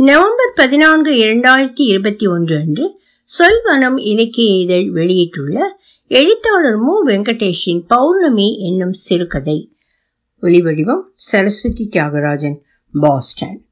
November 0.00 0.52
பதினான்கு 0.54 1.12
இரண்டாயிரத்தி 1.12 1.82
இருபத்தி 1.82 2.26
ஒன்று 2.26 2.56
அன்று 2.56 3.00
சொல்வனம் 3.28 4.00
இலக்கிய 4.00 4.60
இதழ் 4.60 4.90
வெளியிட்டுள்ள 4.90 5.80
எழுத்தாளர் 6.08 6.76
மு. 6.76 7.06
வெங்கடேஷின் 7.06 7.84
பௌர்ணமி 7.86 8.58
என்னும் 8.58 8.92
சிறுகதை. 8.92 9.72
ஒளிவடிவம் 10.42 11.00
சரஸ்வதி 11.14 11.88
தியாகராஜன் 11.92 12.54
பாஸ்டன். 12.92 13.64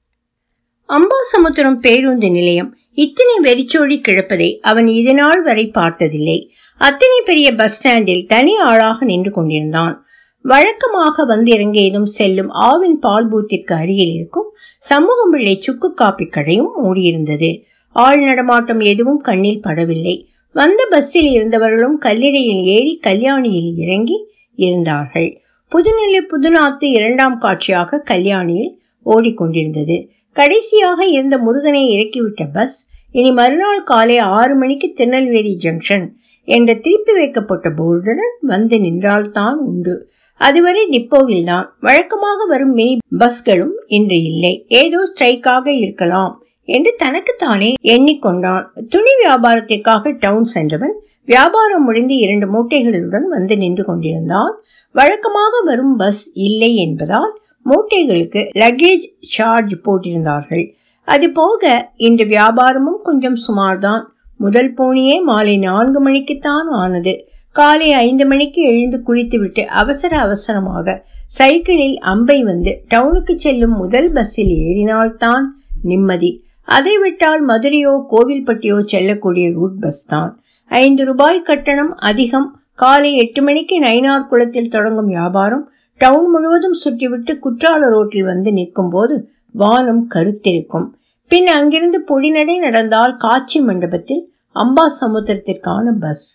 அம்பாசமுத்திரம் 0.89 1.79
பேருந்து 1.79 2.31
நிலையம் 2.31 2.77
இத்தனை 2.93 3.39
வெறிச்சோடி 3.41 4.01
கிடப்பதை 4.01 4.59
அவன் 4.59 4.87
இதனால் 4.87 5.43
வரை 5.43 5.69
பார்த்ததில்லை. 5.69 6.53
அத்தனை 6.77 7.21
பெரிய 7.25 7.55
பஸ் 7.55 7.77
ஸ்டாண்டில் 7.77 8.27
தனி 8.27 8.57
ஆளாக 8.57 9.05
நின்று 9.05 9.31
கொண்டிருந்தான். 9.31 10.06
வழக்கமாக 10.47 11.25
வந்து 11.25 11.51
இறங்கியதும் 11.53 12.09
செல்லும் 12.17 12.51
ஆவின் 12.69 12.99
பால் 13.01 13.29
பூத்திற்கு 13.29 13.73
அருகில் 13.75 14.13
இருக்கும் 14.13 14.49
சமூகம் 14.83 15.31
பிள்ளை 15.31 15.55
சுக்கு 15.61 15.89
காப்பி 15.95 16.27
கடையும் 16.27 16.73
மூடியிருந்தது. 16.83 17.51
ஆள் 17.97 18.21
நடமாட்டம் 18.21 18.81
எதுவும் 18.81 19.21
கண்ணில் 19.21 19.65
படவில்லை. 19.67 20.17
வந்த 20.55 20.81
பஸ்ஸில் 20.91 21.31
இருந்தவர்களும் 21.37 21.97
கல்லிடையில் 22.01 22.63
ஏறி 22.77 22.93
கல்யாணியில் 23.03 23.71
இறங்கி 23.77 24.19
இருந்தார்கள். 24.59 25.31
புதுநிலை 25.73 26.21
புதுநாத்து 26.33 26.87
இரண்டாம் 26.99 27.39
காட்சியாக 27.39 28.03
கல்யாணியில் 28.11 28.73
ஓடிக்கொண்டிருந்தது. 29.07 29.97
கடைசியாக 30.37 31.01
இருந்த 31.07 31.35
முருகனை 31.39 31.83
இறக்கிவிட்ட 31.95 32.45
பஸ் 32.53 32.79
இனி 33.15 33.31
மறுநாள் 33.33 33.83
காலை 33.83 34.17
ஆறு 34.39 34.55
மணிக்கு 34.55 34.89
திருநெல்வேலி 34.93 35.55
ஜங்ஷன் 35.65 36.07
என்ற 36.49 36.71
திருப்பி 36.75 37.13
வைக்கப்பட்ட 37.13 37.69
போர்டுடன் 37.71 38.35
வந்து 38.47 38.77
நின்றால்தான் 38.81 39.59
உண்டு. 39.71 39.95
அதுவரை 40.41 40.83
டிப்போவில் 40.95 41.47
தான் 41.51 41.67
வழக்கமாக 41.87 42.47
வரும் 42.53 42.75
மினி 42.79 42.95
பஸ்களும் 43.19 43.77
இன்று 43.97 44.19
இல்லை. 44.31 44.53
ஏதோ 44.81 44.99
ஸ்ட்ரைக்காக 45.11 45.67
இருக்கலாம் 45.85 46.33
என்று 46.77 46.91
தனக்குத்தானே 47.03 47.71
எண்ணிக்கொண்டான். 47.95 48.65
துணி 48.93 49.13
வியாபாரத்திற்காக 49.23 50.13
டவுன் 50.25 50.49
சென்றவன் 50.55 50.95
வியாபாரம் 51.25 51.85
முடிந்து 51.85 52.17
இரண்டு 52.25 52.47
மூட்டைகளுடன் 52.55 53.27
வந்து 53.37 53.55
நின்று 53.63 53.85
கொண்டிருந்தான். 53.85 54.53
வழக்கமாக 54.95 55.61
வரும் 55.65 55.95
பஸ் 55.97 56.25
இல்லை 56.47 56.73
என்பதால் 56.85 57.33
மூட்டைகளுக்கு 57.67 58.43
லக்கேஜ் 58.63 59.07
சார்ஜ் 59.35 59.75
போட்டிருந்தார்கள். 59.87 60.65
அது 61.09 61.27
போக 61.31 61.93
இன்று 62.09 62.27
வியாபாரமும் 62.27 63.01
கொஞ்சம் 63.09 63.39
சுமார்தான். 63.47 64.05
முதல் 64.45 64.71
போனியே 64.79 65.17
மாலை 65.23 65.57
நான்கு 65.59 66.01
மணிக்குத்தான் 66.07 66.69
ஆனது. 66.83 67.15
காலை 67.59 67.89
ஐந்து 67.93 68.25
மணிக்கு 68.27 68.61
எழுந்து 68.63 68.99
குளித்துவிட்டு 69.03 69.63
அவசர 69.81 70.13
அவசரமாக 70.19 70.95
சைக்கிளில் 71.37 71.99
அம்பை 72.13 72.43
வந்து 72.43 72.73
டவுனுக்கு 72.89 73.35
செல்லும் 73.45 73.77
முதல் 73.77 74.09
பஸ்ஸில் 74.13 74.53
ஏறினால்தான் 74.65 75.45
நிம்மதி. 75.83 76.31
அதை 76.69 76.95
விட்டால் 76.99 77.43
மதுரையோ 77.49 77.93
கோவில்பட்டியோ 78.13 78.77
செல்லக்கூடிய 78.85 79.47
ரூட் 79.53 79.79
பஸ் 79.81 80.05
தான். 80.07 80.31
ஐந்து 80.71 81.05
ரூபாய் 81.05 81.41
கட்டணம் 81.43 81.93
அதிகம். 82.11 82.49
காலை 82.75 83.11
எட்டு 83.17 83.43
மணிக்கு 83.43 83.77
நைனார் 83.81 84.29
குளத்தில் 84.31 84.73
தொடங்கும் 84.77 85.07
வியாபாரம் 85.07 85.65
டவுன் 86.01 86.31
முழுவதும் 86.31 86.79
சுற்றிவிட்டு 86.85 87.35
குற்றால 87.45 87.89
ரோட்டில் 87.89 88.25
வந்து 88.25 88.53
நிற்கும் 88.53 88.91
போது 88.91 89.15
வானம் 89.55 90.03
கருத்திருக்கும். 90.15 90.89
பின் 91.31 91.49
அங்கிருந்து 91.59 92.01
பொடிநடை 92.09 92.57
நடந்தால் 92.59 93.15
காட்சி 93.17 93.61
மண்டபத்தில் 93.61 94.25
அம்பா 94.57 94.85
சமுத்திரத்திற்கான 95.01 95.95
பஸ். 96.01 96.29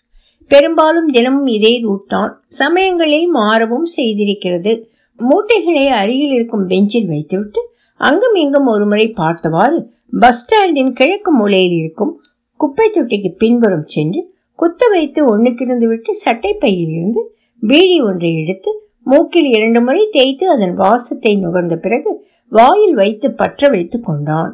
பெரும்பாலும் 0.52 1.10
தினமும் 1.16 1.48
இதே 1.56 1.74
ரூட் 1.84 2.08
தான். 2.14 2.32
சமயங்களில் 2.60 3.28
மாறவும் 3.38 3.86
செய்திருக்கிறது. 3.96 4.72
மூட்டைகளை 5.18 5.84
அருகில் 6.00 6.34
இருக்கும் 6.36 6.66
பெஞ்சில் 6.72 7.08
வைத்துவிட்டு 7.12 7.60
அங்கும் 8.00 8.36
இங்கும் 8.42 8.68
ஒருமுறை 8.72 9.06
பார்த்தவாறு 9.20 9.78
பஸ் 10.22 10.40
ஸ்டாண்டின் 10.42 10.92
கிழக்கு 10.98 11.30
மூலையில் 11.32 11.76
இருக்கும் 11.80 12.12
குப்பை 12.60 12.86
தொட்டிக்கு 12.96 13.30
பின்புறம் 13.42 13.86
சென்று 13.94 14.20
குத்த 14.58 14.88
வைத்து 14.94 15.20
ஒன்றுக்கிருந்து 15.32 15.86
விட்டு 15.92 16.10
சட்டை 16.24 16.52
பையில் 16.62 16.92
இருந்து 16.96 17.22
பீடி 17.62 17.96
ஒன்றை 18.08 18.30
எடுத்து 18.42 18.70
மூக்கில் 19.10 19.48
இரண்டு 19.56 19.80
முறை 19.86 20.02
தேய்த்து 20.16 20.44
அதன் 20.54 20.74
வாசத்தை 20.82 21.32
நுகர்ந்த 21.44 21.76
பிறகு 21.84 22.10
வாயில் 22.52 22.94
வைத்து 22.94 23.28
பற்ற 23.40 23.68
வைத்து 23.68 23.98
கொண்டான். 24.00 24.52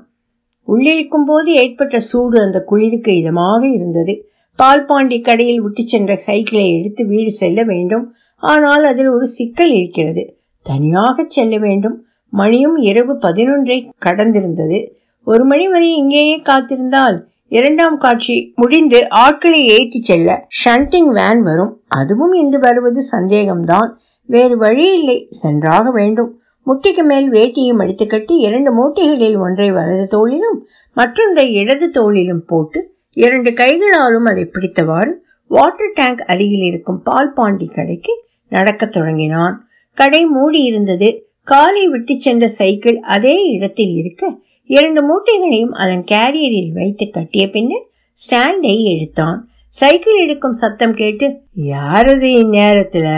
உள்ளிருக்கும் 0.73 1.27
போது 1.31 1.51
ஏற்பட்ட 1.63 1.99
சூடு 2.11 2.37
அந்த 2.45 2.59
குளிருக்கு 2.71 3.13
இதமாக 3.21 3.63
இருந்தது. 3.77 4.15
பால்பாண்டி 4.59 5.21
கடையில் 5.21 5.61
விட்டு 5.61 5.83
சென்ற 5.87 6.17
சைக்கிளை 6.17 6.79
எடுத்து 6.79 7.07
வீடு 7.07 7.33
செல்ல 7.33 7.63
வேண்டும். 7.63 8.15
ஆனால் 8.37 8.85
அதில் 8.85 9.09
ஒரு 9.09 9.27
சிக்கல் 9.27 9.71
இருக்கிறது. 9.71 10.39
தனியாக 10.63 11.25
செல்ல 11.29 11.59
வேண்டும். 11.59 12.05
மணியும் 12.31 12.77
இரவு 12.77 13.19
பதினொன்றை 13.19 13.91
கடந்திருந்தது. 14.07 14.79
ஒரு 15.25 15.45
மணி 15.45 15.69
வரை 15.69 15.97
இங்கேயே 15.97 16.37
காத்திருந்தால் 16.39 17.17
இரண்டாம் 17.49 17.99
காட்சி 17.99 18.53
முடிந்து 18.57 19.09
ஆட்களை 19.09 19.67
ஏற்றி 19.67 20.01
செல்ல 20.01 20.47
ஷண்டிங் 20.65 21.11
வேன் 21.13 21.43
வரும். 21.43 21.83
அதுவும் 21.89 22.33
இன்று 22.33 22.59
வருவது 22.59 23.03
சந்தேகம்தான். 23.17 23.91
வேறு 24.25 24.57
வழி 24.57 24.87
இல்லை. 24.93 25.27
சென்றாக 25.31 25.91
வேண்டும். 25.91 26.41
முட்டிக்கு 26.67 27.03
மேல் 27.03 27.31
வேட்டியை 27.31 27.73
மடித்து 27.75 28.07
கட்டி 28.07 28.35
இரண்டு 28.37 28.71
மூட்டைகளில் 28.79 29.39
ஒன்றை 29.39 29.71
வலது 29.71 30.07
தோளிலும் 30.07 30.59
மற்றொன்றை 30.97 31.53
இடது 31.53 31.91
தோளிலும் 31.91 32.45
போட்டு 32.47 32.81
இரண்டு 33.19 33.53
கைகளாலும் 33.53 34.25
அதை 34.25 34.45
பிடித்தவாறு 34.55 35.13
வாட்டர் 35.51 35.95
டேங்க் 35.95 36.21
அருகில் 36.27 36.65
இருக்கும் 36.71 37.03
பால் 37.03 37.33
பாண்டி 37.33 37.67
கடைக்கு 37.67 38.13
நடக்கத் 38.49 38.93
தொடங்கினான். 38.93 39.57
கடை 39.99 40.25
மூடி 40.27 40.61
இருந்தது 40.63 41.09
காலை 41.43 41.89
விட்டு 41.89 42.15
சென்ற 42.21 42.49
சைக்கிள் 42.49 42.99
அதே 43.15 43.37
இடத்தில் 43.45 43.95
இருக்க 43.95 44.23
இரண்டு 44.71 45.01
மூட்டைகளையும் 45.03 45.73
அதன் 45.73 46.05
கேரியரில் 46.11 46.73
வைத்து 46.73 47.11
கட்டிய 47.11 47.51
பின்னர் 47.51 47.87
ஸ்டாண்டை 48.19 48.75
எடுத்தான். 48.85 49.39
சைக்கிள் 49.69 50.19
எடுக்கும் 50.19 50.59
சத்தம் 50.61 50.95
கேட்டு 50.95 51.27
யாரது 51.57 52.29
இந்நேரத்துல? 52.43 53.09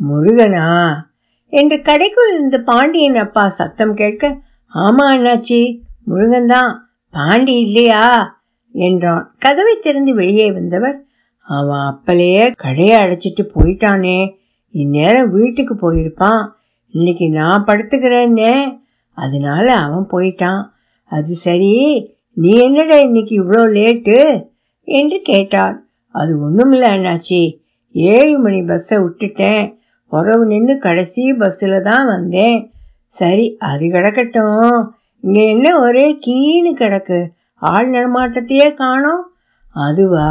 முருகனா? 0.00 0.66
என்று 1.52 1.76
கடைக்குள் 1.76 2.32
இருந்து 2.32 2.58
பாண்டியன் 2.62 3.16
அப்பா 3.16 3.48
சத்தம் 3.48 3.94
கேட்க 3.94 4.24
ஆமா 4.74 5.04
அண்ணாச்சி 5.10 5.60
முருகன் 6.04 6.46
தான் 6.46 6.72
பாண்டி 7.14 7.54
இல்லையா? 7.60 8.04
என்றான். 8.72 9.34
கதவை 9.38 9.76
திறந்து 9.82 10.14
வெளியே 10.14 10.52
வந்தவர் 10.52 11.04
அவன் 11.40 11.78
அப்பலையே 11.78 12.52
கடையை 12.56 12.98
அடைச்சிட்டு 12.98 13.48
போயிட்டானே. 13.54 14.34
இந்நேரம் 14.70 15.30
வீட்டுக்கு 15.30 15.74
போயிருப்பான். 15.74 16.48
இன்னைக்கு 16.90 17.30
நான் 17.30 17.64
படுத்துக்கிறேன்னே. 17.64 18.78
அதனால 19.12 19.72
அவன் 19.74 20.06
போயிட்டான். 20.12 20.64
அது 21.04 21.26
சரி. 21.26 22.10
நீ 22.32 22.50
என்னடா 22.50 22.96
இன்னைக்கு 22.96 23.44
இவ்வளோ 23.44 23.56
லேட்டு? 23.56 24.46
என்று 24.84 25.20
கேட்டார். 25.20 25.82
அது 26.10 26.50
ஒன்றுமில்ல 26.50 26.84
அண்ணாச்சி. 26.84 27.58
ஏழு 27.92 28.38
மணி 28.38 28.62
பஸ்ஸை 28.62 28.98
விட்டுட்டேன். 28.98 29.76
உறவு 30.08 30.46
நின்று 30.46 30.78
கடைசி 30.78 31.32
பஸ்ஸில் 31.32 31.82
தான் 31.82 32.06
வந்தேன். 32.06 32.72
சரி 33.06 33.56
அது 33.58 33.86
கிடக்கட்டும். 33.86 34.92
இங்கே 35.20 35.48
என்ன 35.48 35.80
ஒரே 35.80 36.18
கீழு 36.20 36.74
கிடக்கு. 36.74 37.28
ஆள் 37.58 37.88
நடமாட்டத்தையே 37.90 38.74
காணோம். 38.74 39.24
அதுவா? 39.74 40.28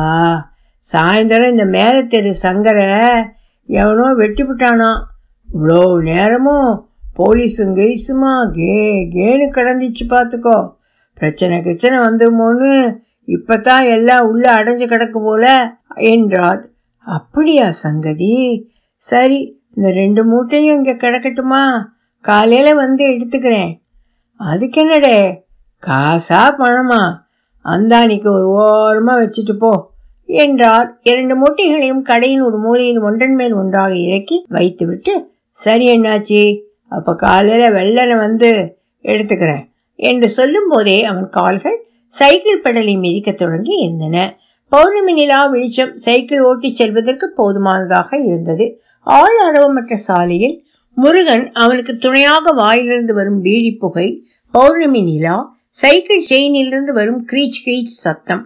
சாயந்தரம் 0.94 1.50
இந்த 1.50 1.66
மேலே 1.66 2.02
தெரு 2.08 2.34
சங்கரை 2.44 2.90
எவனோ 3.70 4.06
வெட்டிவிட்டானா 4.14 4.90
இவ்வளோ 5.50 6.02
நேரமும் 6.02 6.70
போலீஸும் 7.18 7.76
கெய்ஸுமா 7.76 8.52
கே 8.52 8.76
கேனு 9.16 9.46
கிடந்துச்சு 9.58 10.04
பார்த்துக்கோ 10.10 10.58
பிரச்சனை 11.14 11.58
கிச்சனை 11.62 11.98
வந்துருமோன்னு 12.00 13.00
இப்பதான் 13.28 13.86
எல்லாம் 13.86 14.28
உள்ள 14.28 14.54
அடைஞ்சு 14.56 14.86
கிடக்கு 14.88 15.20
போல 15.24 15.46
என்றார் 15.96 16.70
அப்படியா 17.02 17.72
சங்கதி? 17.72 18.34
சரி 18.96 19.40
இந்த 19.76 19.92
ரெண்டு 19.92 20.26
மூட்டையும் 20.26 20.76
இங்கே 20.76 20.94
கிடக்கட்டுமா? 20.94 21.84
காலையில் 22.22 22.76
வந்து 22.76 23.04
எடுத்துக்கிறேன். 23.08 23.72
அதுக்கு 24.36 24.82
என்னடே? 24.86 25.46
காசா 25.88 26.40
பணமா 26.60 27.02
அந்தானிக்கு 27.66 28.30
ஒரு 28.30 28.48
ஓரமாக 28.48 29.22
வச்சுட்டு 29.22 29.54
போ 29.60 29.96
என்றார். 30.30 31.00
இரண்டு 31.04 31.36
மூட்டைகளையும் 31.36 32.02
கடையின் 32.02 32.42
ஒரு 32.42 32.58
மூலையில் 32.58 33.00
ஒன்றன் 33.00 33.36
மேல் 33.36 33.54
ஒன்றாக 33.54 33.96
இறக்கி 33.96 34.46
வைத்துவிட்டு 34.48 35.14
சரி 35.50 36.00
என்னாச்சி? 36.00 36.42
அப்போ 36.88 37.16
காலையில் 37.16 37.74
வெள்ளனை 37.74 38.18
வந்து 38.18 38.80
எடுத்துக்கிறேன் 39.04 39.64
என்று 39.96 40.30
சொல்லும் 40.30 40.70
போதே 40.70 41.04
அவன் 41.04 41.30
கால்கள் 41.30 41.78
சைக்கிள் 42.08 42.62
பெடலை 42.62 43.00
மிதிக்க 43.00 43.32
தொடங்கி 43.32 43.76
இருந்தன. 43.76 44.38
பௌர்ணமி 44.70 45.14
நிலா 45.14 45.46
வெளிச்சம் 45.46 45.96
சைக்கிள் 45.96 46.42
ஓட்டிச் 46.42 46.76
செல்வதற்கு 46.76 47.28
போதுமானதாக 47.36 48.10
இருந்தது. 48.26 48.66
ஆள் 49.08 49.38
அரவமற்ற 49.48 49.96
சாலையில் 49.96 50.66
முருகன் 50.94 51.52
அவனுக்கு 51.54 51.98
துணையாக 51.98 52.52
வாயிலிருந்து 52.52 53.14
வரும் 53.14 53.42
பீடி 53.42 53.72
புகை 53.78 54.08
பௌர்ணமி 54.54 55.02
நிலா 55.02 55.36
சைக்கிள் 55.80 56.22
செயினிலிருந்து 56.30 56.92
வரும் 57.00 57.22
கிரீச் 57.32 57.60
கிரீச் 57.64 57.98
சத்தம். 58.04 58.44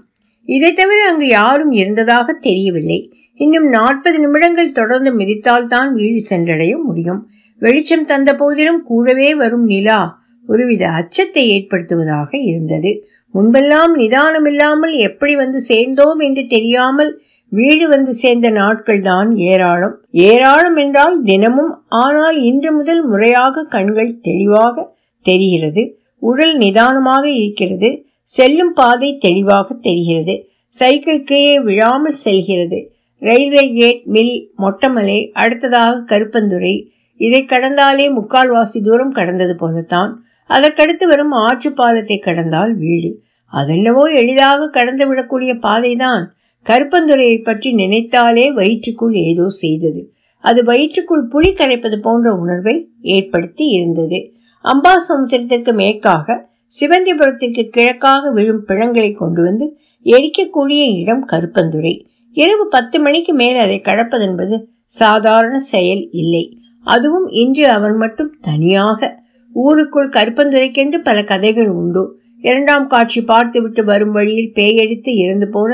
இதை 0.49 0.69
தவிர 0.79 0.99
அங்கு 1.09 1.27
யாரும் 1.27 1.71
இருந்ததாக 1.71 2.33
தெரியவில்லை. 2.47 2.97
இன்னும் 3.39 3.67
நாற்பது 3.75 4.17
நிமிடங்கள் 4.19 4.77
தொடர்ந்து 4.79 5.11
மிதித்தால் 5.19 5.67
தான் 5.67 5.89
வீடு 5.99 6.19
சென்றடைய 6.31 6.73
முடியும். 6.87 7.21
வெளிச்சம் 7.61 8.05
தந்த 8.05 8.31
போதிலும் 8.41 8.81
கூடவே 8.89 9.29
வரும் 9.41 9.65
நிலா 9.65 9.99
ஒருவித 10.47 10.83
அச்சத்தை 10.99 11.43
ஏற்படுத்துவதாக 11.55 12.29
இருந்தது. 12.49 12.91
முன்பெல்லாம் 13.33 13.93
நிதானமில்லாமல் 14.01 14.95
எப்படி 15.07 15.33
வந்து 15.35 15.59
சேர்ந்தோம் 15.69 16.21
என்று 16.27 16.43
தெரியாமல் 16.55 17.11
வீடு 17.51 17.85
வந்து 17.87 18.11
சேர்ந்த 18.13 18.47
நாட்கள் 18.59 19.01
தான் 19.09 19.29
ஏராளம். 19.51 19.95
ஏராளம் 20.27 20.77
என்றால் 20.83 21.15
தினமும் 21.29 21.73
ஆனால் 22.03 22.37
இன்று 22.49 22.71
முதல் 22.79 23.03
முறையாக 23.05 23.65
கண்கள் 23.75 24.11
தெளிவாக 24.27 24.85
தெரிகிறது. 25.25 25.83
உடல் 26.21 26.55
நிதானமாக 26.57 27.25
இருக்கிறது. 27.43 27.89
செல்லும் 28.29 28.73
பாதை 28.73 29.09
தெளிவாக 29.17 29.67
தெரிகிறது. 29.81 30.35
சைக்கிள் 30.75 31.23
கீழே 31.23 31.55
விழாமல் 31.59 32.19
செல்கிறது. 32.25 32.79
ரயில்வே 33.21 33.63
கேட் 33.79 34.03
மில் 34.05 34.35
மொட்டமலை 34.57 35.19
அடுத்ததாக 35.33 36.03
கருப்பந்துறை 36.11 36.75
இதை 37.19 37.41
கடந்தாலே 37.45 38.05
முக்கால்வாசி 38.17 38.79
தூரம் 38.83 39.11
கடந்தது 39.11 39.55
போலத்தான். 39.55 40.11
அதற்கடுத்து 40.49 41.05
வரும் 41.07 41.33
ஆற்று 41.45 41.69
பாலத்தை 41.73 42.17
கடந்தால் 42.19 42.73
வீடு. 42.75 43.11
அதென்னவோ 43.53 44.03
எளிதாக 44.21 44.69
கடந்து 44.69 45.03
விடக்கூடிய 45.09 45.51
பாதைதான். 45.67 46.23
கருப்பந்துறையை 46.65 47.37
பற்றி 47.43 47.69
நினைத்தாலே 47.73 48.45
வயிற்றுக்குள் 48.51 49.15
ஏதோ 49.29 49.45
செய்தது. 49.61 50.01
அது 50.43 50.59
வயிற்றுக்குள் 50.63 51.23
புலி 51.29 51.51
கரைப்பது 51.53 51.97
போன்ற 52.01 52.27
உணர்வை 52.33 52.75
ஏற்படுத்தி 53.15 53.65
இருந்தது. 53.77 54.19
அம்பாசமுத்திரத்திற்கு 54.65 55.73
மேற்காக 55.73 56.37
சிவந்திபுரத்திற்கு 56.75 57.63
கிழக்காக 57.77 58.31
விழும் 58.31 58.63
பிணங்களை 58.63 59.11
கொண்டு 59.13 59.41
வந்து 59.43 59.65
எரிக்கக்கூடிய 60.05 60.81
இடம் 61.01 61.23
கருப்பந்துரை 61.31 61.93
இரவு 62.37 62.65
பத்து 62.67 62.97
மணிக்கு 62.99 63.33
மேல் 63.33 63.57
அதை 63.57 63.77
கடப்பதென்பது 63.83 64.57
சாதாரண 64.85 65.55
செயல் 65.59 66.03
இல்லை. 66.11 66.43
அதுவும் 66.85 67.27
இன்று 67.31 67.65
அவன் 67.67 67.97
மட்டும் 67.97 68.31
தனியாக. 68.41 69.09
ஊருக்குள் 69.55 70.09
கருப்பந்துரைக்கென்று 70.09 70.97
பல 70.97 71.17
கதைகள் 71.23 71.71
உண்டு. 71.71 72.03
இரண்டாம் 72.41 72.85
காட்சி 72.87 73.21
பார்த்துவிட்டு 73.21 73.83
வரும் 73.83 74.11
வழியில் 74.11 74.53
பேயடித்து 74.55 75.11
இறந்து 75.15 75.47
போன 75.49 75.71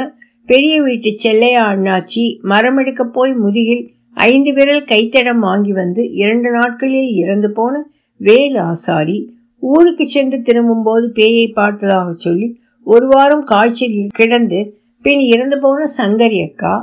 பெரிய 0.50 0.82
வீட்டு 0.82 1.10
செல்லையா 1.16 1.64
அண்ணாச்சி 1.74 2.24
மரமெடுக்க 2.44 3.04
போய் 3.04 3.34
முதுகில் 3.34 3.84
ஐந்து 4.28 4.52
விரல் 4.54 4.84
கைத்தடம் 4.84 5.40
வாங்கி 5.40 5.74
வந்து 5.74 6.04
இரண்டு 6.14 6.50
நாட்களில் 6.52 7.12
இறந்து 7.14 7.52
போன 7.52 7.84
வேலு 8.18 8.60
ஆசாரி 8.62 9.18
ஊருக்கு 9.64 10.10
சென்று 10.10 10.42
திரும்பும் 10.42 10.84
போது 10.84 11.12
பேயை 11.16 11.54
பார்த்ததாக 11.54 12.12
சொல்லி 12.12 12.48
ஒரு 12.88 13.08
வாரம் 13.08 13.44
காய்ச்சலில் 13.44 14.08
கிடந்து 14.14 14.60
பின் 15.02 15.20
இறந்து 15.20 15.60
போன 15.60 15.86
சங்கரி 15.98 16.40
அக்கா 16.50 16.76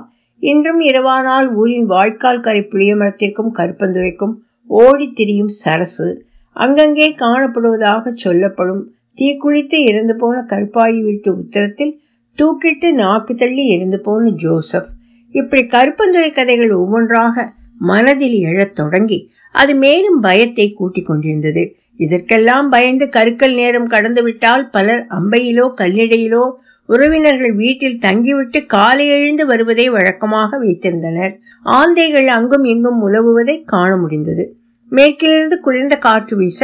இன்றும் 0.43 0.81
இரவானால் 0.81 1.55
ஊரின் 1.55 1.87
வாய்க்கால் 1.87 2.41
கரை 2.41 2.61
புளியமரத்திற்கும் 2.61 3.55
கருப்பந்துரைக்கும் 3.55 4.35
ஓடி 4.71 5.13
திரியும் 5.13 5.53
சரசு 5.65 6.09
அங்கங்கே 6.57 7.09
காணப்படுவதாக 7.15 8.13
சொல்லப்படும் 8.15 8.83
தீக்குளித்து 9.19 9.75
இறந்து 9.85 10.17
போன 10.17 10.45
கருப்பாயி 10.49 11.03
வீட்டு 11.03 11.37
உத்தரத்தில் 11.37 11.95
தூக்கிட்டு 12.39 12.93
நாக்கு 12.93 13.35
தள்ளி 13.35 13.67
இறந்து 13.67 14.01
போன 14.01 14.31
ஜோசப். 14.31 14.89
இப்படி 15.35 15.63
கருப்பந்துரை 15.67 16.31
கதைகள் 16.33 16.73
ஒவ்வொன்றாக 16.73 17.53
மனதில் 17.79 18.39
எழத் 18.41 18.75
தொடங்கி 18.75 19.19
அது 19.55 19.73
மேலும் 19.75 20.19
பயத்தை 20.21 20.67
கூட்டிக் 20.73 21.07
கொண்டிருந்தது. 21.07 21.65
இதற்கெல்லாம் 21.97 22.69
பயந்து 22.69 23.07
கருக்கல் 23.17 23.55
நேரம் 23.55 23.89
கடந்துவிட்டால் 23.89 24.65
பலர் 24.71 25.03
அம்பையிலோ 25.11 25.67
கல்லிடையிலோ 25.81 26.45
உறவினர்கள் 26.89 27.55
வீட்டில் 27.55 28.01
தங்கிவிட்டு 28.07 28.59
காலை 28.67 29.05
எழுந்து 29.09 29.45
வருவதை 29.47 29.87
வழக்கமாக 29.89 30.59
வைத்திருந்தனர். 30.63 31.33
ஆந்தைகள் 31.67 32.29
அங்கும் 32.29 32.65
இங்கும் 32.65 33.01
உலவுவதை 33.09 33.57
காண 33.65 33.91
முடிந்தது. 33.97 34.45
மேற்கிலிருந்து 34.93 35.57
குளிர்ந்த 35.61 35.95
காற்று 35.97 36.35
வீச 36.37 36.61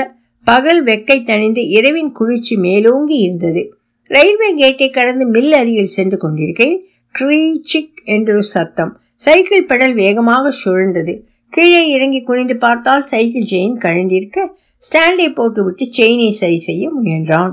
பகல் 0.47 0.83
வெக்கை 0.85 1.19
தணிந்து 1.31 1.63
இரவின் 1.69 2.13
குளிர்ச்சி 2.13 2.55
மேலோங்கி 2.57 3.17
இருந்தது. 3.19 3.63
ரயில்வே 4.11 4.49
கேட்டை 4.55 4.89
கடந்து 4.91 5.25
மில் 5.27 5.53
அருகில் 5.53 5.95
சென்று 5.97 6.17
கொண்டிருக்கையில் 6.17 6.79
க்ரீச்சிக் 7.15 7.99
என்றொரு 8.05 8.45
சத்தம். 8.55 8.93
சைக்கிள் 9.15 9.67
பெடல் 9.67 9.95
வேகமாக 9.95 10.53
சுழந்தது 10.61 11.15
கீழே 11.53 11.83
இறங்கி 11.89 12.21
குனிந்து 12.23 12.57
பார்த்தால் 12.57 13.03
சைக்கிள் 13.03 13.49
செயின் 13.53 13.77
கழண்டிருக்க 13.85 14.39
ஸ்டாண்டை 14.83 15.29
போட்டுவிட்டு 15.35 15.85
செயினை 15.91 16.31
சரி 16.31 16.59
செய்ய 16.59 16.85
முயன்றான். 16.91 17.53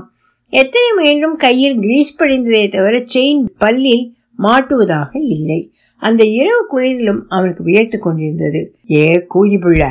எத்தனை 0.52 0.90
முயன்றும் 0.96 1.36
கையில் 1.36 1.78
கிரீஸ் 1.78 2.18
படிந்ததே 2.18 2.68
தவிர 2.68 2.96
செயின் 3.14 3.42
பல்லில் 3.58 4.04
மாட்டுவதாக 4.38 5.10
இல்லை. 5.36 5.60
அந்த 6.02 6.24
இரவு 6.24 6.62
குளிரிலும் 6.72 7.22
அவனுக்கு 7.28 7.62
வியர்த்து 7.64 7.98
கொண்டிருந்தது. 7.98 8.60
ஏ 8.90 9.26
கூதி 9.34 9.58
புள்ள 9.58 9.82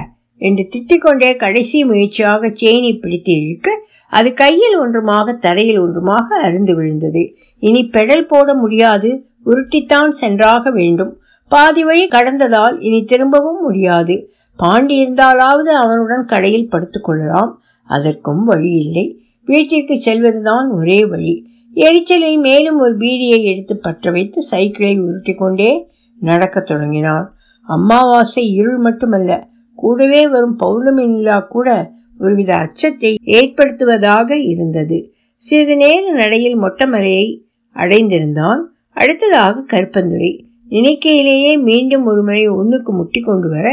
என்று 0.42 0.64
திட்டிக்கொண்டே 0.74 1.36
கடைசி 1.36 1.84
முயற்சியாக 1.84 2.50
செயினை 2.54 2.92
பிடித்து 2.94 3.34
இழுக்க 3.42 3.70
அது 4.08 4.34
கையில் 4.34 4.76
ஒன்றுமாக 4.80 5.38
தரையில் 5.38 5.80
ஒன்றுமாக 5.80 6.28
அருந்து 6.42 6.74
விழுந்தது. 6.76 7.24
இனி 7.64 7.82
பெடல் 7.94 8.28
போட 8.28 8.54
முடியாது. 8.54 9.12
உருட்டித்தான் 9.46 10.10
சென்றாக 10.10 10.72
வேண்டும். 10.72 11.14
பாதி 11.50 11.84
வழி 11.84 12.08
கடந்ததால் 12.08 12.82
இனி 12.82 13.06
திரும்பவும் 13.06 13.62
முடியாது. 13.62 14.32
பாண்டி 14.58 15.08
இருந்தாலாவது 15.08 15.72
அவனுடன் 15.74 16.26
கடையில் 16.26 16.70
படுத்துக்கொள்ளலாம் 16.72 17.52
அதற்கும் 17.84 18.44
வழி 18.44 18.72
இல்லை. 18.72 19.22
வீட்டிற்கு 19.46 19.94
செல்வதுதான் 19.94 20.72
ஒரே 20.72 21.06
வழி. 21.06 21.48
எரிச்சலில் 21.74 22.38
மேலும் 22.38 22.80
ஒரு 22.80 22.98
பீடியை 22.98 23.44
எடுத்து 23.44 23.78
பற்ற 23.78 24.12
வைத்து 24.12 24.42
சைக்கிளை 24.42 25.00
உருட்டி 25.00 25.34
கொண்டே 25.34 25.88
நடக்கத் 26.20 26.66
தொடங்கினான். 26.66 27.34
அம்மாவாசை 27.62 28.54
இருள் 28.54 28.78
மட்டுமல்ல 28.78 29.48
கூடவே 29.76 30.28
வரும் 30.28 30.56
பௌர்ணமி 30.56 31.08
நிலா 31.08 31.40
கூட 31.40 31.92
ஒருவித 32.20 32.56
அச்சத்தை 32.56 33.20
ஏற்படுத்துவதாக 33.26 34.32
இருந்தது. 34.32 35.14
சிறிது 35.36 35.76
நேர 35.76 36.12
நடையில் 36.12 36.60
மொட்டமலையை 36.60 37.42
அடைந்திருந்தான். 37.74 38.60
அடுத்ததாக 38.94 39.64
கருப்பந்துரை 39.72 40.46
நினைக்கையிலேயே 40.70 41.54
மீண்டும் 41.62 42.06
ஒருமுறை 42.06 42.44
ஒன்றுக்கு 42.48 42.92
முட்டி 42.94 43.20
கொண்டு 43.20 43.50
வர 43.50 43.68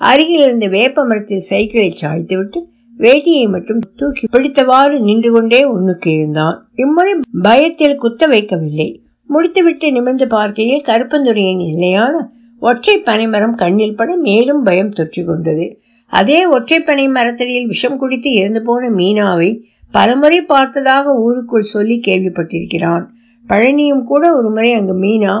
அருகில் 0.00 0.44
இருந்த 0.44 0.66
வேப்ப 0.66 1.04
மரத்தில் 1.04 1.46
சைக்கிளை 1.50 1.90
சாய்த்துவிட்டு 2.00 2.60
வேட்டியை 2.98 3.46
மட்டும் 3.48 3.80
தூக்கி 3.96 4.28
பிடித்தவாறு 4.36 4.96
நின்று 5.00 5.30
கொண்டே 5.32 5.60
ஒன்றுக்கு 5.64 6.10
இருந்தான் 6.10 6.56
இம்முறை 6.74 7.12
பயத்தில் 7.42 7.96
குத்த 7.96 8.26
வைக்கவில்லை. 8.26 8.88
முடித்துவிட்டு 9.30 9.92
நிமிர்ந்து 9.92 10.26
பார்க்கையில் 10.26 10.86
கருப்பந்துரையின் 10.86 11.62
இல்லையான 11.66 12.14
ஒற்றை 12.62 12.94
பனைமரம் 12.98 13.54
கண்ணில் 13.54 13.94
பட 13.94 14.10
மேலும் 14.16 14.62
பயம் 14.62 14.94
தொற்றி 14.94 15.22
கொண்டது. 15.24 15.66
அதே 16.12 16.38
ஒற்றை 16.46 16.78
பனை 16.80 17.08
மரத்தடியில் 17.08 17.66
விஷம் 17.66 17.98
குடித்து 17.98 18.30
இறந்து 18.32 18.62
போன 18.62 18.90
மீனாவை 18.90 19.50
பலமுறை 19.94 20.40
பார்த்ததாக 20.42 21.14
ஊருக்குள் 21.16 21.70
சொல்லி 21.74 22.00
கேள்விப்பட்டிருக்கிறான். 22.06 23.04
பழனியும் 23.46 24.04
கூட 24.04 24.24
ஒரு 24.36 24.48
முறை 24.50 24.72
அங்கு 24.72 24.96
மீனா 24.98 25.34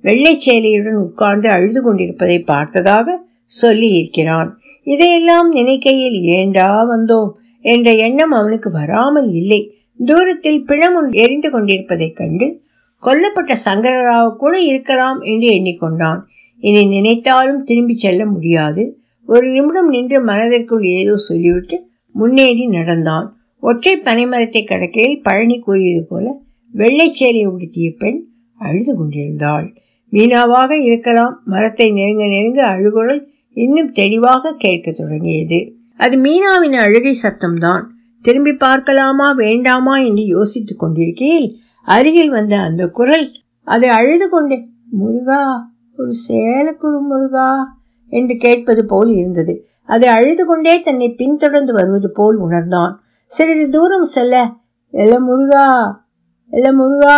வெள்ளை 0.00 0.40
சேலையுடன் 0.46 0.98
உட்கார்ந்து 0.98 1.48
அழுது 1.48 1.82
கொண்டிருப்பதை 1.82 2.38
பார்த்ததாக 2.38 3.26
சொல்லி 3.44 3.90
இருக்கிறான் 3.90 4.58
இதையெல்லாம் 4.82 5.50
நினைக்கையில் 5.50 6.22
ஏண்டா 6.22 6.88
வந்தோம்? 6.90 7.30
என்ற 7.60 7.94
எண்ணம் 7.94 8.30
அவனுக்கு 8.30 8.70
வராமல் 8.70 9.30
இல்லை. 9.32 9.74
தூரத்தில் 10.04 10.64
பிணம் 10.64 11.10
எரிந்து 11.12 11.50
கொண்டிருப்பதைக் 11.50 12.16
கண்டு 12.16 12.62
கொல்லப்பட்ட 13.02 13.56
சங்கரராவ் 13.64 14.36
கூட 14.36 14.60
இருக்கலாம் 14.60 15.20
என்று 15.20 15.48
எண்ணிக்கொண்டான். 15.48 16.20
இனி 16.58 16.86
நினைத்தாலும் 16.86 17.64
திரும்பி 17.64 17.96
செல்ல 17.96 18.26
முடியாது. 18.26 18.98
ஒரு 19.26 19.46
நிமிடம் 19.48 19.88
நின்று 19.88 20.22
மனதிற்குள் 20.22 20.82
ஏதோ 20.82 21.16
சொல்லிவிட்டு 21.16 21.86
முன்னேறி 22.12 22.66
நடந்தான். 22.66 23.36
ஒற்றை 23.60 24.00
பனைமரத்தை 24.04 24.62
கடக்கையில் 24.64 25.22
பழனி 25.22 25.58
கூறியது 25.58 26.06
போல 26.08 26.40
வெள்ளைச்சேலை 26.74 27.46
உடுத்திய 27.46 27.92
பெண் 27.98 28.26
அழுது 28.58 28.96
கொண்டிருந்தாள். 28.96 29.74
மீனாவாக 30.12 30.70
இருக்கலாம். 30.82 31.34
மரத்தை 31.44 31.92
நெருங்க 31.92 32.26
நெருங்க 32.26 32.62
அழுகுரல் 32.64 33.22
இன்னும் 33.56 33.92
தெளிவாக 33.92 34.54
கேட்க 34.58 34.92
தொடங்கியது. 34.92 35.72
அது 35.96 36.16
மீனாவின் 36.16 36.76
அழுகை 36.76 37.18
சத்தம்தான். 37.22 37.84
திரும்பி 38.24 38.52
பார்க்கலாமா 38.52 39.32
வேண்டாமா 39.32 39.98
என்று 39.98 40.24
யோசித்துக் 40.24 40.78
கொண்டிருக்கையில் 40.78 41.48
அருகில் 41.88 42.30
வந்த 42.30 42.54
அந்த 42.58 42.86
குரல் 42.86 43.26
அதை 43.64 43.88
அழுது 43.88 44.28
கொண்டே 44.28 44.56
முருகா 44.98 45.42
ஒரு 45.96 46.12
சேலக்குழு 46.28 46.98
முருகா 47.10 47.48
என்று 48.12 48.36
கேட்பது 48.36 48.82
போல் 48.86 49.10
இருந்தது. 49.10 49.54
அது 49.86 50.06
அழுது 50.08 50.46
கொண்டே 50.46 50.80
தன்னை 50.80 51.08
பின்தொடர்ந்து 51.12 51.72
வருவது 51.72 52.10
போல் 52.10 52.36
உணர்ந்தான். 52.36 52.92
சிறிது 53.30 53.70
தூரம் 53.70 54.04
செல்ல 54.04 54.34
எல்ல 54.92 55.14
முருகா 55.20 55.66
எல்ல 56.52 56.68
முருகா 56.72 57.16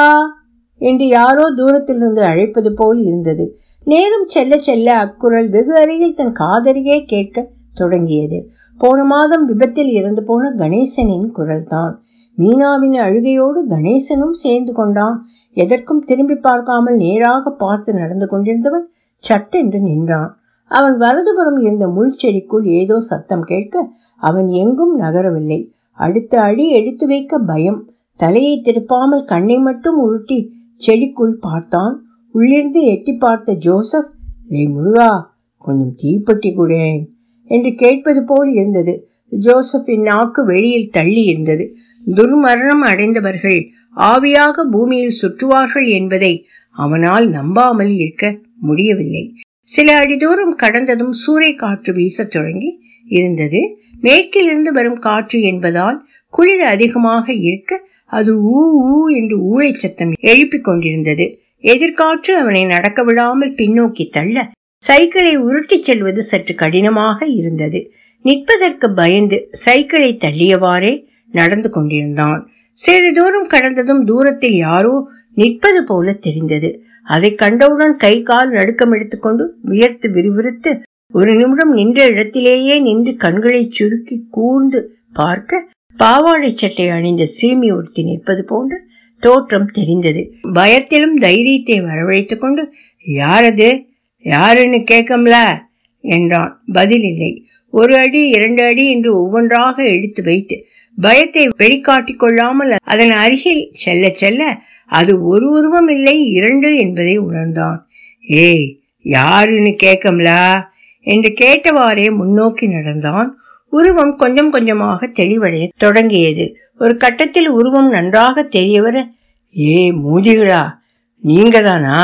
என்று 0.81 1.07
யாரோ 1.09 1.45
தூரத்திலிருந்து 1.57 2.23
அழைப்பது 2.23 2.71
போல் 2.75 3.01
இருந்தது. 3.05 3.45
நேரம் 3.87 4.27
செல்ல 4.27 4.55
செல்ல 4.59 4.89
அக்குரல் 5.05 5.49
வெகு 5.49 5.75
அருகில் 5.75 6.15
தன் 6.15 6.35
காதலியே 6.39 6.99
கேட்க 7.05 7.47
தொடங்கியது. 7.75 8.39
போன 8.81 8.99
மாதம் 9.05 9.45
விபத்தில் 9.47 9.91
இறந்து 9.93 10.23
போன 10.23 10.51
கணேசனின் 10.59 11.29
குரல்தான். 11.39 11.95
மீனாவின் 12.39 12.97
அழுகையோடு 12.97 13.61
கணேசனும் 13.69 14.37
சேர்ந்து 14.43 14.73
கொண்டான். 14.73 15.17
எதற்கும் 15.57 16.05
திரும்பி 16.05 16.37
பார்க்காமல் 16.37 16.97
நேராக 16.97 17.51
பார்த்து 17.51 17.91
நடந்து 17.93 18.27
கொண்டிருந்தவன் 18.27 18.87
சட்டென்று 19.25 19.81
நின்றான். 19.81 20.31
அவன் 20.71 20.97
வலதுபுறம் 20.97 21.59
இருந்த 21.59 21.85
முள் 21.89 22.17
செடிக்குள் 22.23 22.67
ஏதோ 22.73 22.97
சத்தம் 23.01 23.43
கேட்க 23.43 23.85
அவன் 24.21 24.49
எங்கும் 24.63 24.95
நகரவில்லை. 25.01 25.61
அடுத்த 25.99 26.35
அடி 26.41 26.67
எடுத்து 26.71 27.05
வைக்க 27.07 27.39
பயம். 27.41 27.81
தலையை 28.21 28.55
திருப்பாமல் 28.65 29.25
கண்ணை 29.25 29.59
மட்டும் 29.59 29.99
உருட்டி 29.99 30.39
செடிக்குள் 30.87 31.35
பார்த்தான். 31.41 31.95
உள்ளிருந்து 32.33 32.83
எட்டி 32.85 33.13
பார்த்த 33.13 33.53
ஜோசப் 33.53 34.11
லே 34.49 34.67
முருகா 34.67 35.37
கொஞ்சம் 35.59 35.95
தீப்பெட்டி 36.03 36.55
கூடேன் 36.55 37.09
என்று 37.45 37.75
கேட்பது 37.75 38.25
போல் 38.25 38.51
இருந்தது. 38.53 39.09
ஜோசப்பின் 39.31 40.03
நாக்கு 40.03 40.45
வெளியில் 40.45 40.91
தள்ளி 40.91 41.23
இருந்தது. 41.23 41.75
துர்மரணம் 42.07 42.85
அடைந்தவர்கள் 42.85 43.61
ஆவியாக 43.97 44.63
பூமியில் 44.71 45.19
சுற்றுவார்கள் 45.23 45.89
என்பதை 45.89 46.47
அவனால் 46.71 47.29
நம்பாமல் 47.29 47.93
இருக்க 47.95 48.39
முடியவில்லை. 48.61 49.35
சில 49.63 49.97
அடி 49.97 50.17
தூரம் 50.17 50.55
கடந்ததும் 50.55 51.13
சூறை 51.23 51.57
காற்று 51.57 51.93
வீசத் 51.93 52.31
தொடங்கி 52.31 52.79
இருந்தது. 53.05 53.77
மேற்கிலிருந்து 54.01 54.73
வரும் 54.73 54.99
காற்று 54.99 55.41
என்பதால் 55.41 55.99
குளிர் 56.29 56.61
அதிகமாக 56.61 57.33
இருக்க 57.33 57.81
அது 58.11 58.33
ஊ 58.52 58.62
ஊ 58.90 58.99
என்று 59.11 59.37
ஊழை 59.50 59.71
சத்தம் 59.73 60.12
எழுப்பிக் 60.31 60.64
கொண்டிருந்தது. 60.64 61.26
எதிர்காற்று 61.64 62.33
அவனை 62.33 62.62
நடக்க 62.64 63.00
விடாமல் 63.02 63.55
பின்னோக்கி 63.55 64.05
தள்ள 64.11 64.37
சைக்கிளை 64.83 65.35
உருட்டிச் 65.38 65.83
செல்வது 65.83 66.23
சற்று 66.23 66.55
கடினமாக 66.55 67.26
இருந்தது. 67.26 67.81
நிற்பதற்கு 68.25 68.87
பயந்து 68.90 69.49
சைக்கிளை 69.64 70.11
தள்ளியவாறே 70.21 70.93
நடந்து 71.33 71.69
கொண்டிருந்தான். 71.71 72.40
சிறிது 72.79 73.11
தூரம் 73.12 73.47
கடந்ததும் 73.47 74.05
தூரத்தில் 74.05 74.57
யாரோ 74.59 74.95
நிற்பது 75.35 75.81
போல 75.85 76.12
தெரிந்தது. 76.21 76.71
அதை 77.07 77.31
கண்டவுடன் 77.35 77.95
கை 77.97 78.14
கால் 78.23 78.50
நடுக்கம் 78.50 78.93
எடுத்துக்கொண்டு 78.93 79.45
உயர்த்து 79.64 80.07
விறுவிறுத்து 80.11 80.71
ஒரு 81.14 81.31
நிமிடம் 81.35 81.73
நின்ற 81.73 82.00
இடத்திலேயே 82.07 82.75
நின்று 82.81 83.12
கண்களை 83.17 83.62
சுருக்கி 83.71 84.17
கூர்ந்து 84.31 84.81
பார்க்க 85.12 85.69
பாவாடை 85.97 86.52
சட்டை 86.54 86.88
அணிந்த 86.88 87.28
சீமி 87.42 87.76
ஒருத்தி 87.76 88.02
நிற்பது 88.02 88.44
போன்ற 88.44 88.80
தோற்றம் 89.20 89.66
தெரிந்தது. 89.66 90.35
பயத்திலும் 90.52 91.16
தைரியத்தை 91.16 91.82
வரவழைத்துக் 91.82 92.40
கொண்டு 92.40 92.73
யாரது? 93.06 93.88
யாருன்னு 94.23 94.76
கேட்கம்ல? 94.76 95.59
என்றான். 96.00 96.62
பதில் 96.73 97.02
இல்லை. 97.02 97.49
ஒரு 97.70 97.97
அடி 97.97 98.28
இரண்டு 98.28 98.64
அடி 98.64 98.90
என்று 98.90 99.23
ஒவ்வொன்றாக 99.23 99.85
எடுத்து 99.85 100.23
வைத்து 100.23 100.66
பயத்தை 101.00 101.49
வெளிக்காட்டிக் 101.59 102.18
கொள்ளாமல் 102.18 102.76
அதன் 102.85 103.11
அருகில் 103.11 103.68
செல்ல 103.70 104.09
செல்ல 104.09 104.62
அது 104.87 105.25
ஒரு 105.25 105.50
உருவம் 105.50 105.88
இல்லை 105.88 106.26
இரண்டு 106.26 106.76
என்பதை 106.76 107.16
உணர்ந்தான். 107.16 107.88
ஏய் 108.20 108.80
யாருன்னு 109.02 109.76
கேட்கம்ல? 109.82 110.61
என்று 111.00 111.35
கேட்டவாறே 111.40 112.14
முன்னோக்கி 112.14 112.66
நடந்தான். 112.66 113.39
உருவம் 113.71 114.17
கொஞ்சம் 114.17 114.50
கொஞ்சமாக 114.50 115.07
தெளிவடைய 115.07 115.69
தொடங்கியது. 115.77 116.57
ஒரு 116.79 116.97
கட்டத்தில் 116.97 117.49
உருவம் 117.49 117.89
நன்றாக 117.89 118.43
தெரியவர 118.43 119.11
ஏ 119.59 119.93
மூதிகளா 119.93 120.79
நீங்க 121.19 121.62
தானா 121.62 121.99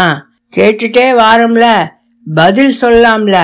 கேட்டுட்டே 0.56 1.06
வாரம்ல 1.22 1.90
பதில் 2.34 2.74
சொல்லலாம்ல 2.80 3.38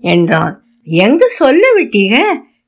என்றான். 0.00 0.64
எங்க 0.82 1.28
சொல்ல 1.28 1.62
விட்டீங்க? 1.78 2.16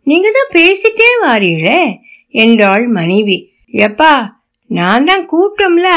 நீங்க 0.04 0.30
தான் 0.30 0.52
பேசிட்டே 0.52 1.08
வாரீங்களே 1.24 1.96
என்றாள் 2.28 2.86
மனைவி. 2.86 3.52
எப்பா 3.72 4.30
நான் 4.66 5.04
தான் 5.04 5.28
கூப்பிட்டோம்ல 5.28 5.88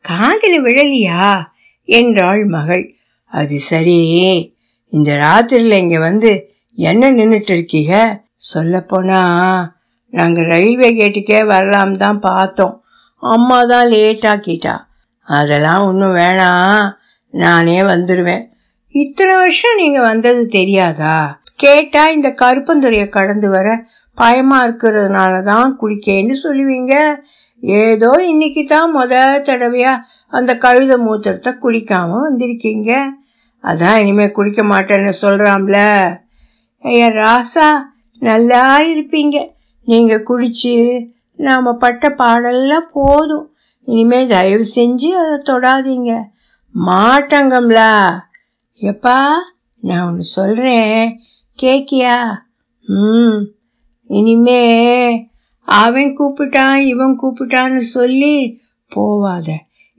காதில் 0.00 0.62
விழலியா? 0.62 1.42
என்றாள் 1.84 2.44
மகள். 2.44 2.94
அது 3.26 3.58
சரி. 3.58 4.00
இந்த 4.92 5.12
ராத்திரியில் 5.14 5.78
இங்க 5.78 5.98
வந்து 5.98 6.30
என்ன 6.74 7.10
நின்றுட்டு 7.10 7.52
இருக்கீங்க? 7.52 8.22
சொல்லப்போனா 8.52 9.20
நாங்கள் 10.12 10.50
ரயில்வே 10.52 10.90
கேட்டுக்கே 10.98 11.38
வரலாம் 11.52 11.94
தான் 12.02 12.18
பார்த்தோம். 12.26 12.74
அம்மா 13.22 13.58
தான் 13.72 13.88
லேட்டாக்கிட்டா 13.94 14.74
அதெல்லாம் 15.28 15.84
ஒன்றும் 15.88 16.16
வேணாம். 16.20 16.82
நானே 17.34 17.78
வந்துடுவேன் 17.92 18.44
இத்தனை 18.94 19.32
வருஷம் 19.42 19.80
நீங்கள் 19.82 20.08
வந்தது 20.10 20.42
தெரியாதா? 20.58 21.14
கேட்டால் 21.62 22.14
இந்த 22.16 22.28
கருப்பந்துறையை 22.42 23.06
கடந்து 23.16 23.48
வர 23.54 23.68
பயமாக 24.18 24.66
இருக்கிறதுனால 24.66 25.32
தான் 25.50 25.70
குளிக்கேன்னு 25.80 26.34
சொல்லுவீங்க. 26.44 26.94
ஏதோ 27.62 28.10
இன்னைக்கு 28.32 28.62
தான் 28.74 28.90
முத 28.96 29.14
தடவையா 29.48 29.92
அந்த 30.32 30.52
கழுத 30.64 30.92
மூத்திரத்தை 31.06 31.52
குளிக்காமல் 31.64 32.24
வந்திருக்கீங்க. 32.26 32.90
அதான் 33.64 33.98
இனிமேல் 34.02 34.36
குளிக்க 34.38 34.62
மாட்டேன்னு 34.72 35.12
சொல்கிறாம்ல 35.22 35.78
ஐயா 36.84 37.08
ராசா 37.20 37.68
நல்லா 38.24 38.80
இருப்பீங்க 38.80 39.36
நீங்க 39.86 40.14
குடிச்சு 40.28 40.74
நாம 41.38 41.72
பட்ட 41.74 42.08
பாடெல்லாம் 42.08 42.90
போதும். 42.92 43.46
இனிமே 43.88 44.26
தயவு 44.26 44.64
செஞ்சு 44.74 45.08
அதை 45.22 45.36
தொடாதீங்க. 45.44 46.12
மாட்டங்கம்லா. 46.74 47.90
எப்பா 48.80 49.18
நான் 49.80 50.06
ஒன்று 50.06 50.24
சொல்கிறேன் 50.36 51.18
கேக்கியா? 51.62 52.16
ம். 52.88 53.38
இனிமே 54.10 54.62
அவன் 55.68 56.16
கூப்பிட்டான் 56.18 56.76
இவன் 56.76 57.18
கூப்பிட்டான்னு 57.22 57.82
சொல்லி 57.94 58.34
போவாத. 58.92 59.48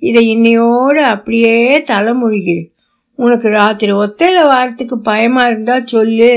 இதை 0.02 0.22
இன்னையோடு 0.28 1.02
அப்படியே 1.06 1.80
தலைமுழுகிடு 1.84 2.58
உனக்கு 3.20 3.50
ராத்திரி 3.50 3.92
ஒத்தையில் 3.92 4.48
வாரத்துக்கு 4.48 4.98
பயமாக 5.00 5.50
இருந்தால் 5.50 5.86
சொல்லு. 5.86 6.34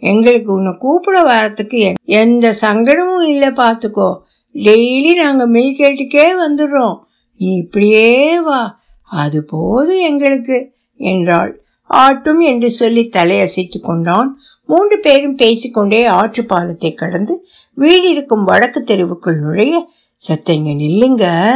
எங்களுக்கு 0.00 0.52
உன்னை 0.52 0.72
கூப்பிட 0.78 1.22
வரத்துக்கு 1.22 1.94
எந்த 2.04 2.54
சங்கடமும் 2.60 3.28
இல்லை 3.28 3.48
பார்த்துக்கோ 3.48 4.18
டெய்லி 4.54 5.14
நாங்கள் 5.14 5.50
மில்கேட்டுக்கே 5.50 6.26
வந்துடுறோம். 6.48 6.98
நீ 7.36 7.54
இப்படியே 7.54 8.40
வா. 8.40 8.80
அது 9.02 9.44
போதும் 9.44 9.98
எங்களுக்கு 9.98 10.72
என்றாள். 10.96 11.62
ஆட்டும் 11.84 12.40
என்று 12.40 12.70
சொல்லி 12.70 13.08
தலையசைத்து 13.12 13.80
கொண்டான். 13.82 14.38
மூன்று 14.64 14.98
பேரும் 14.98 15.34
பேசிக்கொண்டே 15.34 16.04
ஆற்று 16.04 16.44
பாலத்தை 16.44 16.94
கடந்து 16.94 17.46
வீடு 17.74 18.10
இருக்கும் 18.10 18.44
வடக்கு 18.44 18.84
தெருவுக்குள் 18.86 19.40
நுழைய 19.40 19.88
சத்தைங்க 20.28 20.74
நில்லுங்க. 20.76 21.52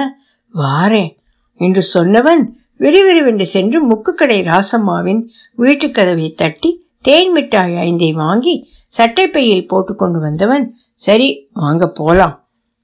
வாரேன். 0.55 1.17
என்று 1.55 1.83
சொன்னவன் 1.95 2.43
விறுவிறுவென்று 2.77 3.47
சென்று 3.47 3.89
முக்குக்கடை 3.89 4.45
ராசம்மாவின் 4.45 5.29
வீட்டுக் 5.55 5.95
கதவை 5.95 6.33
தட்டி 6.33 6.87
தேன் 7.05 7.33
மிட்டாய் 7.33 7.75
ஐந்தை 7.87 8.11
வாங்கி 8.15 8.55
சட்டைப்பையில் 8.95 9.69
போட்டுக்கொண்டு 9.71 10.19
வந்தவன் 10.19 10.65
சரி 11.01 11.29
வாங்க 11.53 11.85
போலாம் 11.91 12.37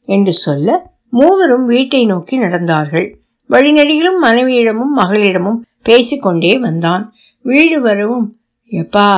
என்று 0.09 0.33
சொல்ல 0.47 0.69
மூவரும் 1.09 1.65
வீட்டை 1.65 2.01
நோக்கி 2.07 2.35
நடந்தார்கள். 2.39 3.07
வழிநெடுகிலும் 3.51 4.19
மனைவியிடமும் 4.23 4.93
மகளிடமும் 4.97 5.61
பேசிக்கொண்டே 5.83 6.53
வந்தான். 6.59 7.05
வீடு 7.45 7.77
வரவும் 7.81 8.27
எப்பா 8.73 9.09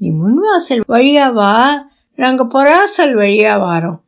நீ 0.00 0.08
முன்வாசல் 0.20 0.82
வழியா 0.88 1.26
வா 1.32 1.52
நாங்க 2.18 2.42
பொராசல் 2.44 3.14
வழியா 3.16 3.54
வாரோம் 3.64 3.98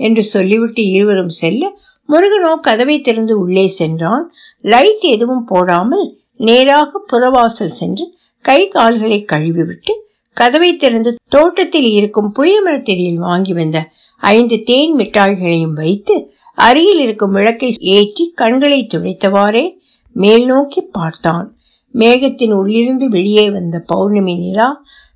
என்று 0.00 0.22
சொல்லிவிட்டு 0.24 0.82
இருவரும் 0.96 1.34
செல்ல 1.40 1.62
முருகனோ 2.08 2.52
கதவை 2.60 2.96
திறந்து 3.00 3.34
உள்ளே 3.38 3.66
சென்றான். 3.80 4.24
லைட் 4.64 5.04
எதுவும் 5.14 5.44
போடாமல் 5.44 6.06
நேராக 6.40 7.00
புறவாசல் 7.12 7.78
சென்று 7.80 8.04
கை 8.44 8.68
கால்களை 8.68 9.24
கழுவிவிட்டு 9.32 9.92
கதவை 10.36 10.76
திறந்து 10.76 11.10
தோட்டத்தில் 11.28 11.90
இருக்கும் 11.90 12.32
புளிய 12.32 12.62
மரத்தடியில் 12.62 13.20
வாங்கி 13.26 13.52
வந்த 13.52 13.90
ஐந்து 14.22 14.62
தேன் 14.62 14.96
மிட்டாய்களையும் 14.96 15.72
வைத்து 15.72 16.32
அருகில் 16.58 16.98
இருக்கும் 16.98 17.30
விளக்கை 17.30 17.74
ஏற்றி 17.78 18.32
கண்களை 18.34 18.86
துடைத்தவாறே 18.90 19.64
மேல் 20.12 20.44
நோக்கி 20.44 20.80
பார்த்தான். 20.80 21.56
மேகத்தின் 21.94 22.52
உள்ளிருந்து 22.52 23.08
வெளியே 23.08 23.50
வந்த 23.50 23.78
பௌர்ணமி 23.86 24.34
நிலா 24.38 24.68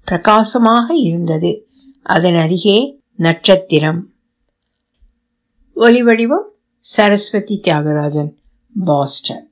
பிரகாசமாக 0.04 0.94
இருந்தது. 0.94 1.52
அதன் 2.02 2.35
அருகே 2.35 2.78
நட்சத்திரம். 3.16 4.00
ஒலிவடிவம் 5.76 6.49
சரஸ்வதி 6.78 7.61
தியாகராஜன் 7.64 8.32
பாஸ்டன். 8.85 9.47